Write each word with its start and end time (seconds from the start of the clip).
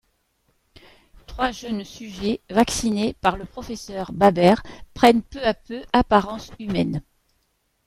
Trois 1.27 1.51
jeunes 1.51 1.83
sujets, 1.83 2.41
vaccinés 2.49 3.13
par 3.13 3.37
le 3.37 3.45
Pr 3.45 4.11
Baber, 4.13 4.55
prennent 4.95 5.21
peu 5.21 5.43
à 5.43 5.53
peu 5.53 5.83
apparence 5.93 6.49
humaine. 6.59 7.03